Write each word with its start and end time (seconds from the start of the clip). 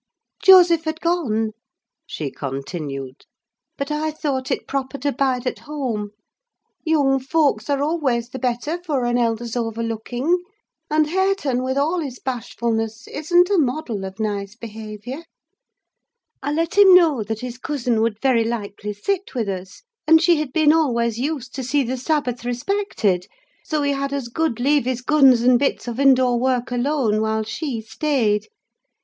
"Joseph 0.41 0.85
had 0.85 0.99
gone," 0.99 1.51
she 2.07 2.31
continued, 2.31 3.25
"but 3.77 3.91
I 3.91 4.09
thought 4.09 4.49
proper 4.67 4.97
to 4.97 5.11
bide 5.11 5.45
at 5.45 5.59
home. 5.59 6.09
Young 6.83 7.19
folks 7.19 7.69
are 7.69 7.83
always 7.83 8.29
the 8.29 8.39
better 8.39 8.81
for 8.81 9.05
an 9.05 9.19
elder's 9.19 9.55
over 9.55 9.83
looking; 9.83 10.41
and 10.89 11.05
Hareton, 11.11 11.61
with 11.61 11.77
all 11.77 11.99
his 11.99 12.17
bashfulness, 12.17 13.07
isn't 13.09 13.51
a 13.51 13.59
model 13.59 14.03
of 14.03 14.19
nice 14.19 14.55
behaviour. 14.55 15.23
I 16.41 16.51
let 16.51 16.79
him 16.79 16.95
know 16.95 17.21
that 17.21 17.41
his 17.41 17.59
cousin 17.59 18.01
would 18.01 18.19
very 18.19 18.43
likely 18.43 18.93
sit 18.93 19.35
with 19.35 19.47
us, 19.47 19.83
and 20.07 20.19
she 20.19 20.37
had 20.37 20.51
been 20.51 20.73
always 20.73 21.19
used 21.19 21.53
to 21.53 21.63
see 21.63 21.83
the 21.83 21.95
Sabbath 21.95 22.43
respected; 22.43 23.27
so 23.63 23.83
he 23.83 23.91
had 23.91 24.11
as 24.13 24.29
good 24.29 24.59
leave 24.59 24.85
his 24.85 25.01
guns 25.03 25.43
and 25.43 25.59
bits 25.59 25.87
of 25.87 25.99
indoor 25.99 26.39
work 26.39 26.71
alone, 26.71 27.21
while 27.21 27.43
she 27.43 27.81
stayed. 27.81 28.47